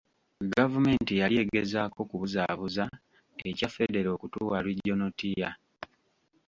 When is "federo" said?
3.75-4.09